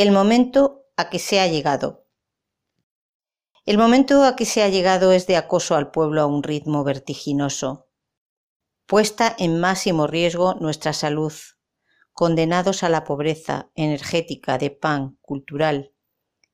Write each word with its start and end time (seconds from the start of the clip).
El 0.00 0.12
momento 0.12 0.86
a 0.96 1.10
que 1.10 1.18
se 1.18 1.40
ha 1.40 1.48
llegado. 1.48 2.06
El 3.66 3.78
momento 3.78 4.22
a 4.22 4.36
que 4.36 4.44
se 4.44 4.62
ha 4.62 4.68
llegado 4.68 5.10
es 5.10 5.26
de 5.26 5.36
acoso 5.36 5.74
al 5.74 5.90
pueblo 5.90 6.22
a 6.22 6.26
un 6.26 6.44
ritmo 6.44 6.84
vertiginoso. 6.84 7.88
Puesta 8.86 9.34
en 9.36 9.58
máximo 9.58 10.06
riesgo 10.06 10.54
nuestra 10.54 10.92
salud, 10.92 11.32
condenados 12.12 12.84
a 12.84 12.88
la 12.90 13.02
pobreza 13.02 13.72
energética 13.74 14.56
de 14.56 14.70
pan 14.70 15.18
cultural, 15.20 15.92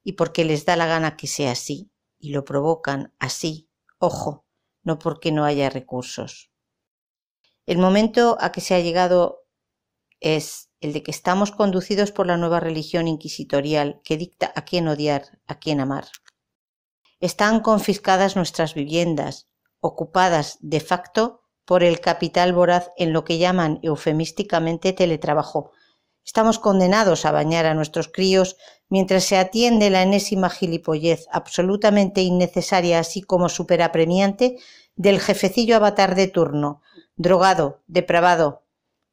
y 0.02 0.12
porque 0.12 0.46
les 0.46 0.64
da 0.64 0.74
la 0.76 0.86
gana 0.86 1.18
que 1.18 1.26
sea 1.26 1.50
así, 1.50 1.92
y 2.18 2.30
lo 2.30 2.46
provocan 2.46 3.12
así, 3.18 3.68
ojo, 3.98 4.46
no 4.84 4.98
porque 4.98 5.32
no 5.32 5.44
haya 5.44 5.68
recursos. 5.68 6.50
El 7.66 7.76
momento 7.76 8.38
a 8.40 8.52
que 8.52 8.62
se 8.62 8.74
ha 8.74 8.80
llegado 8.80 9.43
es 10.24 10.70
el 10.80 10.94
de 10.94 11.02
que 11.02 11.10
estamos 11.10 11.52
conducidos 11.52 12.10
por 12.10 12.26
la 12.26 12.38
nueva 12.38 12.58
religión 12.58 13.08
inquisitorial 13.08 14.00
que 14.04 14.16
dicta 14.16 14.52
a 14.56 14.64
quién 14.64 14.88
odiar, 14.88 15.38
a 15.46 15.58
quién 15.58 15.80
amar. 15.80 16.06
Están 17.20 17.60
confiscadas 17.60 18.34
nuestras 18.34 18.74
viviendas, 18.74 19.48
ocupadas 19.80 20.56
de 20.60 20.80
facto 20.80 21.42
por 21.66 21.82
el 21.82 22.00
capital 22.00 22.54
voraz 22.54 22.90
en 22.96 23.12
lo 23.12 23.24
que 23.24 23.36
llaman 23.36 23.80
eufemísticamente 23.82 24.94
teletrabajo. 24.94 25.72
Estamos 26.24 26.58
condenados 26.58 27.26
a 27.26 27.32
bañar 27.32 27.66
a 27.66 27.74
nuestros 27.74 28.08
críos 28.08 28.56
mientras 28.88 29.24
se 29.24 29.36
atiende 29.36 29.90
la 29.90 30.02
enésima 30.02 30.48
gilipollez 30.48 31.26
absolutamente 31.32 32.22
innecesaria 32.22 32.98
así 32.98 33.20
como 33.20 33.50
superapremiante 33.50 34.56
del 34.96 35.20
jefecillo 35.20 35.76
avatar 35.76 36.14
de 36.14 36.28
turno, 36.28 36.80
drogado, 37.16 37.82
depravado, 37.86 38.63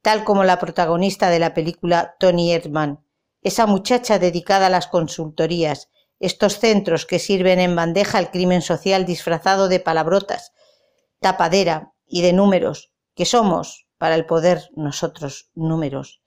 tal 0.01 0.23
como 0.23 0.43
la 0.43 0.59
protagonista 0.59 1.29
de 1.29 1.39
la 1.39 1.53
película 1.53 2.15
Tony 2.19 2.53
Erdmann, 2.53 3.05
esa 3.41 3.65
muchacha 3.65 4.19
dedicada 4.19 4.67
a 4.67 4.69
las 4.69 4.87
consultorías, 4.87 5.89
estos 6.19 6.59
centros 6.59 7.05
que 7.05 7.19
sirven 7.19 7.59
en 7.59 7.75
bandeja 7.75 8.17
al 8.17 8.29
crimen 8.29 8.61
social 8.61 9.05
disfrazado 9.05 9.67
de 9.67 9.79
palabrotas, 9.79 10.53
tapadera 11.19 11.93
y 12.05 12.21
de 12.21 12.33
números, 12.33 12.93
que 13.15 13.25
somos, 13.25 13.87
para 13.97 14.15
el 14.15 14.25
poder, 14.25 14.69
nosotros, 14.75 15.49
números. 15.53 16.21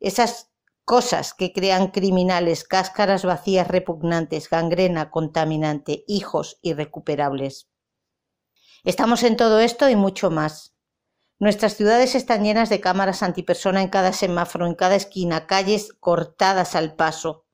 Esas 0.00 0.50
cosas 0.84 1.34
que 1.34 1.52
crean 1.52 1.88
criminales, 1.88 2.64
cáscaras 2.64 3.24
vacías 3.24 3.68
repugnantes, 3.68 4.48
gangrena 4.50 5.10
contaminante, 5.10 6.04
hijos 6.08 6.58
irrecuperables. 6.62 7.68
Estamos 8.82 9.22
en 9.22 9.36
todo 9.36 9.60
esto 9.60 9.88
y 9.88 9.96
mucho 9.96 10.30
más. 10.30 10.74
Nuestras 11.40 11.74
ciudades 11.74 12.14
están 12.16 12.44
llenas 12.44 12.68
de 12.68 12.80
cámaras 12.80 13.22
antipersona 13.22 13.80
en 13.80 13.88
cada 13.88 14.12
semáforo, 14.12 14.66
en 14.66 14.74
cada 14.74 14.94
esquina, 14.94 15.46
calles 15.46 15.94
cortadas 15.98 16.74
al 16.74 16.94
paso. 16.96 17.46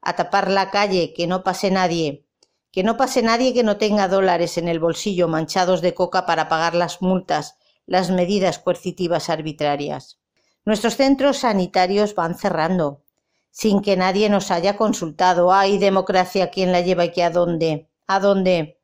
A 0.00 0.16
tapar 0.16 0.50
la 0.50 0.70
calle, 0.70 1.12
que 1.14 1.26
no 1.26 1.42
pase 1.42 1.70
nadie. 1.70 2.24
Que 2.72 2.82
no 2.82 2.96
pase 2.96 3.20
nadie 3.20 3.52
que 3.52 3.62
no 3.62 3.76
tenga 3.76 4.08
dólares 4.08 4.56
en 4.56 4.68
el 4.68 4.80
bolsillo 4.80 5.28
manchados 5.28 5.82
de 5.82 5.92
coca 5.92 6.24
para 6.24 6.48
pagar 6.48 6.74
las 6.74 7.02
multas, 7.02 7.58
las 7.84 8.10
medidas 8.10 8.58
coercitivas 8.58 9.28
arbitrarias. 9.28 10.18
Nuestros 10.64 10.96
centros 10.96 11.40
sanitarios 11.40 12.14
van 12.14 12.38
cerrando, 12.38 13.02
sin 13.50 13.82
que 13.82 13.98
nadie 13.98 14.30
nos 14.30 14.50
haya 14.50 14.78
consultado. 14.78 15.52
¿Hay 15.52 15.76
democracia, 15.76 16.50
¿quién 16.50 16.72
la 16.72 16.80
lleva 16.80 17.04
y 17.04 17.12
qué 17.12 17.22
a 17.22 17.28
dónde? 17.28 17.90
¿A 18.06 18.18
dónde? 18.18 18.80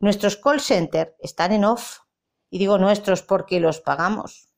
Nuestros 0.00 0.36
call 0.36 0.60
centers 0.60 1.12
están 1.20 1.52
en 1.52 1.64
off 1.66 2.00
y 2.50 2.58
digo 2.58 2.78
nuestros 2.78 3.22
porque 3.22 3.60
los 3.60 3.80
pagamos. 3.80 4.48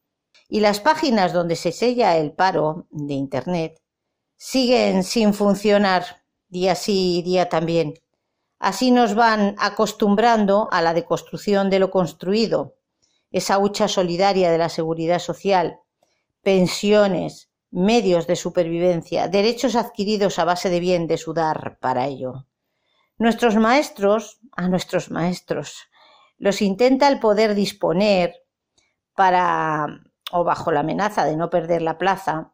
Y 0.48 0.60
las 0.60 0.80
páginas 0.80 1.32
donde 1.32 1.56
se 1.56 1.72
sella 1.72 2.16
el 2.16 2.32
paro 2.32 2.86
de 2.90 3.14
Internet 3.14 3.80
siguen 4.36 5.04
sin 5.04 5.34
funcionar 5.34 6.24
día 6.48 6.74
sí 6.74 7.18
y 7.18 7.22
día 7.22 7.48
también. 7.48 7.94
Así 8.58 8.90
nos 8.90 9.14
van 9.14 9.54
acostumbrando 9.58 10.68
a 10.70 10.82
la 10.82 10.94
deconstrucción 10.94 11.70
de 11.70 11.78
lo 11.78 11.90
construido, 11.90 12.76
esa 13.30 13.58
hucha 13.58 13.88
solidaria 13.88 14.50
de 14.50 14.58
la 14.58 14.68
seguridad 14.68 15.18
social, 15.18 15.80
pensiones, 16.42 17.50
medios 17.70 18.26
de 18.26 18.36
supervivencia, 18.36 19.28
derechos 19.28 19.74
adquiridos 19.74 20.38
a 20.38 20.44
base 20.44 20.68
de 20.68 20.80
bien 20.80 21.06
de 21.06 21.16
sudar 21.16 21.78
para 21.80 22.06
ello. 22.06 22.46
Nuestros 23.16 23.56
maestros, 23.56 24.40
a 24.52 24.68
nuestros 24.68 25.10
maestros, 25.10 25.88
los 26.42 26.60
intenta 26.60 27.06
el 27.06 27.20
poder 27.20 27.54
disponer 27.54 28.34
para, 29.14 29.86
o 30.32 30.42
bajo 30.42 30.72
la 30.72 30.80
amenaza 30.80 31.24
de 31.24 31.36
no 31.36 31.48
perder 31.48 31.82
la 31.82 31.98
plaza, 31.98 32.52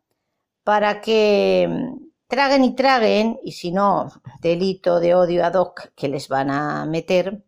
para 0.63 1.01
que 1.01 1.67
mm, 1.67 2.09
traguen 2.27 2.65
y 2.65 2.75
traguen, 2.75 3.39
y 3.43 3.53
si 3.53 3.73
no, 3.73 4.11
delito 4.43 5.01
de 5.01 5.15
odio 5.15 5.43
ad 5.43 5.55
hoc 5.55 5.95
que 5.97 6.09
les 6.09 6.29
van 6.29 6.51
a 6.51 6.85
meter, 6.85 7.43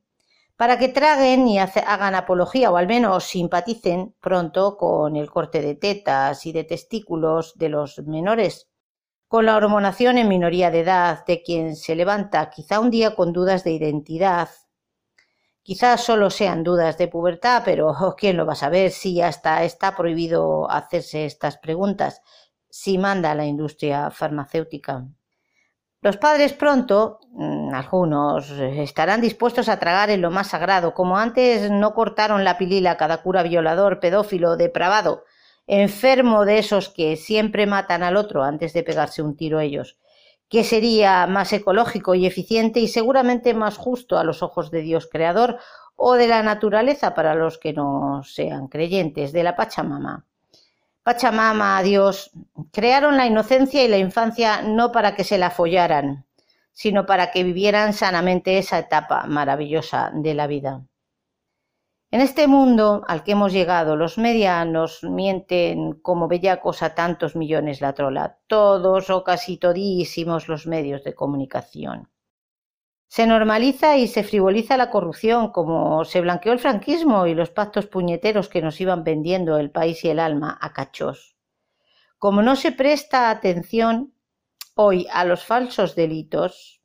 para 0.56 0.78
que 0.78 0.88
traguen 0.88 1.46
y 1.46 1.58
hagan 1.58 2.14
apología 2.14 2.70
o 2.70 2.78
al 2.78 2.86
menos 2.86 3.24
simpaticen 3.24 4.14
pronto 4.18 4.78
con 4.78 5.16
el 5.16 5.30
corte 5.30 5.60
de 5.60 5.74
tetas 5.74 6.46
y 6.46 6.52
de 6.52 6.64
testículos 6.64 7.52
de 7.58 7.68
los 7.68 7.98
menores, 8.06 8.70
con 9.28 9.44
la 9.44 9.56
hormonación 9.56 10.16
en 10.16 10.28
minoría 10.28 10.70
de 10.70 10.80
edad 10.80 11.22
de 11.26 11.42
quien 11.42 11.76
se 11.76 11.94
levanta 11.94 12.48
quizá 12.48 12.80
un 12.80 12.90
día 12.90 13.14
con 13.14 13.34
dudas 13.34 13.62
de 13.62 13.72
identidad 13.72 14.48
Quizás 15.62 16.02
solo 16.02 16.30
sean 16.30 16.64
dudas 16.64 16.96
de 16.96 17.08
pubertad, 17.08 17.62
pero 17.64 17.94
¿quién 18.18 18.36
lo 18.36 18.46
va 18.46 18.54
a 18.54 18.56
saber 18.56 18.90
si 18.90 19.20
hasta 19.20 19.62
está 19.64 19.94
prohibido 19.94 20.70
hacerse 20.70 21.26
estas 21.26 21.58
preguntas? 21.58 22.22
Si 22.68 22.98
manda 22.98 23.34
la 23.34 23.44
industria 23.44 24.10
farmacéutica. 24.10 25.06
Los 26.02 26.16
padres 26.16 26.54
pronto, 26.54 27.20
mm, 27.32 27.74
algunos, 27.74 28.50
estarán 28.50 29.20
dispuestos 29.20 29.68
a 29.68 29.78
tragar 29.78 30.08
en 30.08 30.22
lo 30.22 30.30
más 30.30 30.48
sagrado, 30.48 30.94
como 30.94 31.18
antes 31.18 31.70
no 31.70 31.92
cortaron 31.92 32.42
la 32.42 32.56
pilila 32.56 32.96
cada 32.96 33.22
cura 33.22 33.42
violador, 33.42 34.00
pedófilo, 34.00 34.56
depravado, 34.56 35.24
enfermo 35.66 36.46
de 36.46 36.58
esos 36.58 36.88
que 36.88 37.16
siempre 37.16 37.66
matan 37.66 38.02
al 38.02 38.16
otro 38.16 38.42
antes 38.42 38.72
de 38.72 38.82
pegarse 38.82 39.20
un 39.20 39.36
tiro 39.36 39.60
ellos 39.60 39.98
que 40.50 40.64
sería 40.64 41.28
más 41.28 41.52
ecológico 41.52 42.16
y 42.16 42.26
eficiente 42.26 42.80
y 42.80 42.88
seguramente 42.88 43.54
más 43.54 43.76
justo 43.76 44.18
a 44.18 44.24
los 44.24 44.42
ojos 44.42 44.72
de 44.72 44.82
Dios 44.82 45.08
creador 45.10 45.58
o 45.94 46.14
de 46.14 46.26
la 46.26 46.42
naturaleza 46.42 47.14
para 47.14 47.36
los 47.36 47.56
que 47.56 47.72
no 47.72 48.22
sean 48.24 48.66
creyentes, 48.66 49.32
de 49.32 49.44
la 49.44 49.54
Pachamama. 49.54 50.26
Pachamama, 51.04 51.80
Dios, 51.82 52.32
crearon 52.72 53.16
la 53.16 53.26
inocencia 53.26 53.84
y 53.84 53.88
la 53.88 53.98
infancia 53.98 54.60
no 54.62 54.90
para 54.90 55.14
que 55.14 55.22
se 55.22 55.38
la 55.38 55.50
follaran, 55.50 56.26
sino 56.72 57.06
para 57.06 57.30
que 57.30 57.44
vivieran 57.44 57.92
sanamente 57.92 58.58
esa 58.58 58.78
etapa 58.80 59.26
maravillosa 59.26 60.10
de 60.12 60.34
la 60.34 60.48
vida. 60.48 60.82
En 62.12 62.20
este 62.20 62.48
mundo 62.48 63.04
al 63.06 63.22
que 63.22 63.32
hemos 63.32 63.52
llegado, 63.52 63.94
los 63.94 64.18
medianos 64.18 65.04
mienten 65.04 65.92
como 66.00 66.26
bellacos 66.26 66.82
a 66.82 66.96
tantos 66.96 67.36
millones 67.36 67.80
la 67.80 67.92
trola, 67.92 68.38
todos 68.48 69.10
o 69.10 69.22
casi 69.22 69.58
todísimos 69.58 70.48
los 70.48 70.66
medios 70.66 71.04
de 71.04 71.14
comunicación. 71.14 72.10
Se 73.06 73.28
normaliza 73.28 73.96
y 73.96 74.08
se 74.08 74.24
frivoliza 74.24 74.76
la 74.76 74.90
corrupción, 74.90 75.52
como 75.52 76.04
se 76.04 76.20
blanqueó 76.20 76.52
el 76.52 76.58
franquismo 76.58 77.26
y 77.26 77.34
los 77.34 77.50
pactos 77.50 77.86
puñeteros 77.86 78.48
que 78.48 78.62
nos 78.62 78.80
iban 78.80 79.04
vendiendo 79.04 79.58
el 79.58 79.70
país 79.70 80.04
y 80.04 80.08
el 80.08 80.18
alma 80.18 80.58
a 80.60 80.72
cachos. 80.72 81.36
Como 82.18 82.42
no 82.42 82.56
se 82.56 82.72
presta 82.72 83.30
atención 83.30 84.14
hoy 84.74 85.06
a 85.12 85.24
los 85.24 85.44
falsos 85.44 85.94
delitos 85.94 86.79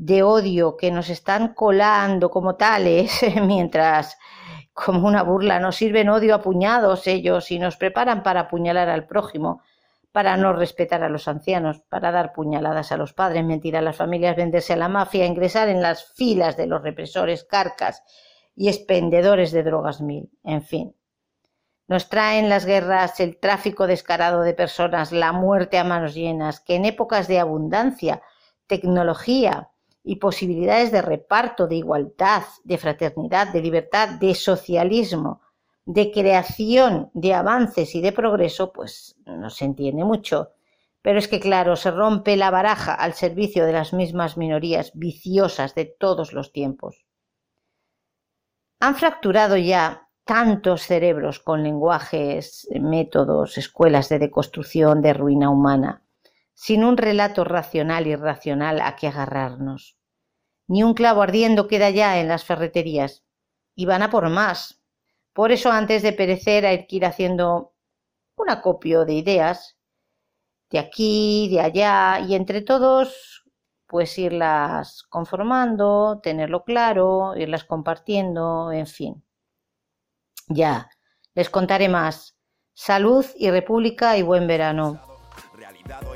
de 0.00 0.22
odio 0.22 0.78
que 0.78 0.90
nos 0.90 1.10
están 1.10 1.52
colando 1.52 2.30
como 2.30 2.56
tales, 2.56 3.20
mientras 3.42 4.16
como 4.72 5.06
una 5.06 5.22
burla, 5.22 5.60
nos 5.60 5.76
sirven 5.76 6.08
odio 6.08 6.34
a 6.34 6.40
puñados 6.40 7.06
ellos 7.06 7.50
y 7.50 7.58
nos 7.58 7.76
preparan 7.76 8.22
para 8.22 8.40
apuñalar 8.40 8.88
al 8.88 9.06
prójimo, 9.06 9.62
para 10.10 10.38
no 10.38 10.54
respetar 10.54 11.02
a 11.02 11.10
los 11.10 11.28
ancianos, 11.28 11.80
para 11.90 12.12
dar 12.12 12.32
puñaladas 12.32 12.92
a 12.92 12.96
los 12.96 13.12
padres, 13.12 13.44
mentir 13.44 13.76
a 13.76 13.82
las 13.82 13.96
familias, 13.96 14.36
venderse 14.36 14.72
a 14.72 14.76
la 14.76 14.88
mafia, 14.88 15.26
ingresar 15.26 15.68
en 15.68 15.82
las 15.82 16.14
filas 16.14 16.56
de 16.56 16.66
los 16.66 16.82
represores, 16.82 17.44
carcas 17.44 18.02
y 18.56 18.68
expendedores 18.68 19.52
de 19.52 19.62
drogas 19.64 20.00
mil, 20.00 20.30
en 20.44 20.62
fin. 20.62 20.96
Nos 21.88 22.08
traen 22.08 22.48
las 22.48 22.64
guerras, 22.64 23.20
el 23.20 23.38
tráfico 23.38 23.86
descarado 23.86 24.40
de 24.40 24.54
personas, 24.54 25.12
la 25.12 25.32
muerte 25.32 25.76
a 25.76 25.84
manos 25.84 26.14
llenas, 26.14 26.60
que 26.60 26.76
en 26.76 26.86
épocas 26.86 27.28
de 27.28 27.38
abundancia, 27.38 28.22
tecnología, 28.66 29.69
y 30.02 30.16
posibilidades 30.16 30.92
de 30.92 31.02
reparto, 31.02 31.66
de 31.66 31.76
igualdad, 31.76 32.44
de 32.64 32.78
fraternidad, 32.78 33.52
de 33.52 33.62
libertad, 33.62 34.18
de 34.18 34.34
socialismo, 34.34 35.42
de 35.84 36.10
creación, 36.12 37.10
de 37.14 37.34
avances 37.34 37.94
y 37.94 38.00
de 38.00 38.12
progreso, 38.12 38.72
pues 38.72 39.16
no 39.26 39.50
se 39.50 39.64
entiende 39.64 40.04
mucho. 40.04 40.50
Pero 41.02 41.18
es 41.18 41.28
que, 41.28 41.40
claro, 41.40 41.76
se 41.76 41.90
rompe 41.90 42.36
la 42.36 42.50
baraja 42.50 42.94
al 42.94 43.14
servicio 43.14 43.64
de 43.64 43.72
las 43.72 43.92
mismas 43.92 44.36
minorías 44.36 44.92
viciosas 44.94 45.74
de 45.74 45.86
todos 45.86 46.32
los 46.32 46.52
tiempos. 46.52 47.06
Han 48.80 48.94
fracturado 48.96 49.56
ya 49.56 50.08
tantos 50.24 50.82
cerebros 50.82 51.40
con 51.40 51.62
lenguajes, 51.62 52.68
métodos, 52.80 53.58
escuelas 53.58 54.08
de 54.08 54.18
deconstrucción, 54.18 55.02
de 55.02 55.12
ruina 55.12 55.50
humana, 55.50 56.02
sin 56.62 56.84
un 56.84 56.98
relato 56.98 57.42
racional 57.42 58.06
y 58.06 58.14
racional 58.14 58.82
a 58.82 58.94
que 58.94 59.06
agarrarnos. 59.06 59.96
Ni 60.68 60.82
un 60.82 60.92
clavo 60.92 61.22
ardiendo 61.22 61.66
queda 61.66 61.88
ya 61.88 62.20
en 62.20 62.28
las 62.28 62.44
ferreterías, 62.44 63.24
y 63.74 63.86
van 63.86 64.02
a 64.02 64.10
por 64.10 64.28
más. 64.28 64.82
Por 65.32 65.52
eso 65.52 65.72
antes 65.72 66.02
de 66.02 66.12
perecer 66.12 66.66
hay 66.66 66.86
que 66.86 66.96
ir 66.96 67.06
haciendo 67.06 67.72
un 68.36 68.50
acopio 68.50 69.06
de 69.06 69.14
ideas, 69.14 69.78
de 70.68 70.80
aquí, 70.80 71.48
de 71.50 71.62
allá, 71.62 72.20
y 72.28 72.34
entre 72.34 72.60
todos, 72.60 73.42
pues 73.86 74.18
irlas 74.18 75.02
conformando, 75.04 76.20
tenerlo 76.22 76.64
claro, 76.64 77.34
irlas 77.36 77.64
compartiendo, 77.64 78.70
en 78.70 78.86
fin. 78.86 79.24
Ya, 80.46 80.90
les 81.32 81.48
contaré 81.48 81.88
más. 81.88 82.36
Salud 82.74 83.24
y 83.38 83.50
república 83.50 84.18
y 84.18 84.22
buen 84.22 84.46
verano 84.46 85.09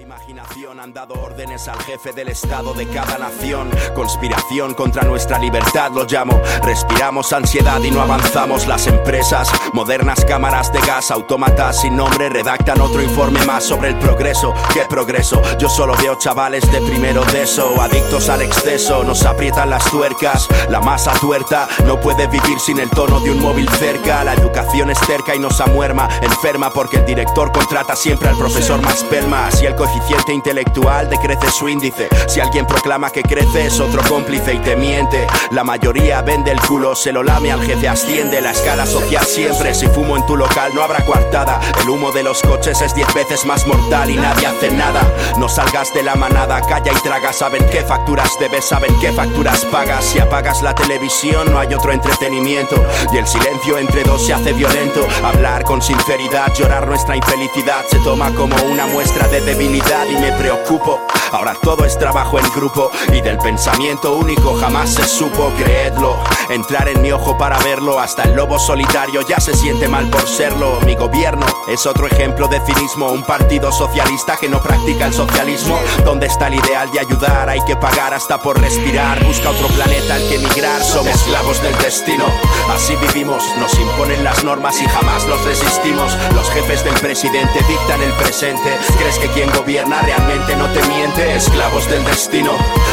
imaginación 0.05 0.81
han 0.81 0.93
dado 0.93 1.14
órdenes 1.14 1.66
al 1.69 1.81
jefe 1.82 2.12
del 2.12 2.28
estado 2.28 2.75
de 2.75 2.87
cada 2.88 3.19
nación. 3.19 3.70
Conspiración 3.94 4.75
contra 4.75 5.02
nuestra 5.02 5.38
libertad 5.38 5.90
lo 5.93 6.05
llamo. 6.05 6.40
Respiramos 6.62 7.32
ansiedad 7.32 7.81
y 7.82 7.90
no 7.90 8.00
avanzamos 8.00 8.66
las 8.66 8.87
empresas. 8.87 9.50
Modernas 9.72 10.25
cámaras 10.25 10.72
de 10.72 10.81
gas, 10.81 11.11
autómatas 11.11 11.81
sin 11.81 11.96
nombre 11.96 12.28
redactan 12.28 12.81
otro 12.81 13.02
informe 13.02 13.44
más 13.44 13.64
sobre 13.64 13.88
el 13.88 13.99
progreso. 13.99 14.55
¿Qué 14.72 14.82
progreso? 14.88 15.40
Yo 15.58 15.69
solo 15.69 15.96
veo 15.96 16.17
chavales 16.17 16.70
de 16.70 16.81
primero 16.82 17.25
de 17.26 17.43
eso, 17.43 17.81
adictos 17.81 18.28
al 18.28 18.43
exceso, 18.43 19.05
nos 19.05 19.25
aprietan 19.25 19.70
las 19.70 19.84
tuercas. 19.90 20.49
La 20.69 20.81
masa 20.81 21.12
tuerta 21.14 21.69
no 21.87 22.00
puede 22.00 22.26
vivir 22.26 22.60
sin 22.60 22.78
el 22.78 22.90
tono 22.90 23.20
de 23.20 23.31
un 23.31 23.40
móvil 23.40 23.69
cerca. 23.70 24.25
La 24.25 24.34
educación 24.34 24.90
es 24.90 24.99
cerca 24.99 25.34
y 25.34 25.38
nos 25.38 25.60
amuerma, 25.60 26.08
enferma 26.22 26.70
porque 26.70 26.99
el 26.99 27.06
director 27.06 27.52
contrata 27.52 27.96
siempre 27.96 28.28
al 28.28 28.37
profesor 28.37 28.81
más 28.82 29.02
pelmas 29.05 29.53
y 29.62 29.66
el 29.66 29.74
coeficiente 29.74 30.32
intelectual 30.32 31.08
decrece 31.08 31.50
su 31.50 31.68
índice. 31.68 32.08
Si 32.26 32.40
alguien 32.40 32.66
proclama 32.66 33.10
que 33.10 33.22
crece 33.22 33.66
es 33.66 33.80
otro 33.80 34.02
cómplice 34.08 34.54
y 34.54 34.58
te 34.58 34.76
miente. 34.76 35.26
La 35.50 35.64
mayoría 35.64 36.22
vende 36.22 36.50
el 36.50 36.60
culo, 36.60 36.94
se 36.94 37.12
lo 37.12 37.22
lame 37.22 37.52
al 37.52 37.62
jefe, 37.62 37.88
asciende 37.88 38.40
la 38.40 38.52
escala 38.52 38.86
social 38.86 39.24
siempre. 39.24 39.74
Si 39.74 39.86
fumo 39.86 40.16
en 40.16 40.26
tu 40.26 40.36
local 40.36 40.72
no 40.74 40.82
habrá 40.82 41.04
coartada. 41.04 41.60
El 41.80 41.90
humo 41.90 42.12
de 42.12 42.22
los 42.22 42.42
coches 42.42 42.80
es 42.80 42.94
diez 42.94 43.12
veces 43.14 43.44
más 43.44 43.66
mortal 43.66 44.10
y 44.10 44.16
nadie 44.16 44.46
hace 44.46 44.70
nada. 44.70 45.02
No 45.38 45.48
salgas 45.48 45.92
de 45.94 46.02
la 46.02 46.14
manada, 46.14 46.60
calla 46.62 46.92
y 46.92 47.02
traga. 47.02 47.32
Saben 47.32 47.64
qué 47.70 47.82
facturas 47.82 48.30
debes, 48.38 48.64
saben 48.64 48.94
qué 49.00 49.12
facturas 49.12 49.64
pagas. 49.66 50.04
Si 50.04 50.18
apagas 50.18 50.62
la 50.62 50.74
televisión 50.74 51.50
no 51.52 51.58
hay 51.58 51.72
otro 51.74 51.92
entretenimiento. 51.92 52.76
Y 53.12 53.18
el 53.18 53.26
silencio 53.26 53.78
entre 53.78 54.02
dos 54.04 54.26
se 54.26 54.34
hace 54.34 54.52
violento. 54.52 55.06
Hablar 55.22 55.64
con 55.64 55.82
sinceridad, 55.82 56.52
llorar 56.54 56.86
nuestra 56.86 57.16
infelicidad 57.16 57.84
se 57.88 57.98
toma 57.98 58.30
como 58.34 58.56
una 58.64 58.86
muestra 58.86 59.28
de 59.28 59.40
debilità, 59.44 60.02
li 60.05 60.19
ne 60.19 60.32
preoccupo. 60.32 61.23
Ahora 61.34 61.56
todo 61.60 61.84
es 61.84 61.98
trabajo 61.98 62.38
en 62.38 62.48
grupo 62.52 62.92
y 63.12 63.20
del 63.20 63.38
pensamiento 63.38 64.14
único 64.14 64.54
jamás 64.54 64.94
se 64.94 65.04
supo, 65.04 65.50
creedlo. 65.58 66.16
Entrar 66.48 66.86
en 66.88 67.02
mi 67.02 67.10
ojo 67.10 67.36
para 67.36 67.58
verlo, 67.58 67.98
hasta 67.98 68.22
el 68.22 68.36
lobo 68.36 68.56
solitario 68.56 69.20
ya 69.22 69.40
se 69.40 69.52
siente 69.52 69.88
mal 69.88 70.08
por 70.10 70.28
serlo. 70.28 70.78
Mi 70.86 70.94
gobierno 70.94 71.44
es 71.66 71.86
otro 71.86 72.06
ejemplo 72.06 72.46
de 72.46 72.60
cinismo, 72.60 73.08
un 73.08 73.25
partido 73.25 73.72
socialista 73.72 74.36
que 74.36 74.48
no 74.48 74.62
practica 74.62 75.06
el 75.06 75.12
socialismo. 75.12 75.76
¿Dónde 76.04 76.26
está 76.26 76.46
el 76.46 76.54
ideal 76.54 76.88
de 76.92 77.00
ayudar? 77.00 77.48
Hay 77.48 77.64
que 77.64 77.75
pagar 77.75 78.14
hasta 78.14 78.40
por 78.40 78.60
respirar. 78.60 79.25
Busca 79.25 79.50
otro 79.50 79.66
planeta 79.69 80.14
al 80.14 80.28
que 80.28 80.36
emigrar, 80.36 80.84
somos 80.84 81.16
esclavos 81.16 81.60
del 81.64 81.76
destino. 81.78 82.26
Así 82.72 82.94
vivimos, 82.94 83.42
nos 83.58 83.75
imponen 83.76 84.22
las 84.22 84.44
normas 84.44 84.81
y 84.81 84.86
jamás 84.86 85.26
los 85.26 85.44
resistimos. 85.44 86.16
Los 86.32 86.48
jefes 86.50 86.84
del 86.84 86.94
presidente 86.94 87.58
dictan 87.66 88.00
el 88.02 88.12
presente. 88.12 88.78
¿Crees 88.98 89.19
que 89.19 89.26
quien 89.31 89.50
gobierna 89.50 90.00
realmente 90.02 90.54
no 90.54 90.69
te 90.69 90.81
miente? 90.86 91.23
Esclavos 91.32 91.88
del 91.88 92.04
destino. 92.04 92.52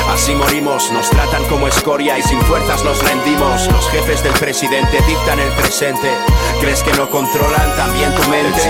Así 0.10 0.34
morimos, 0.34 0.92
nos 0.92 1.10
tratan 1.10 1.44
como 1.46 1.68
escoria 1.68 2.18
y 2.18 2.24
sin 2.24 2.42
fuerzas 2.42 2.84
nos 2.84 3.04
rendimos. 3.04 3.68
Los 3.68 3.90
jefes 3.90 4.24
del 4.24 4.34
presidente 4.34 5.00
dictan 5.06 5.40
el 5.40 5.52
presente. 5.54 6.10
¿Crees 6.60 6.82
que 6.82 6.94
no 6.94 7.10
controlan 7.10 7.76
también 7.76 8.14
tu 8.16 8.24
mente? 8.30 8.62